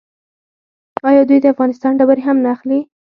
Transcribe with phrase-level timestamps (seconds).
[1.09, 2.79] آیا دوی د افغانستان ډبرې هم نه اخلي؟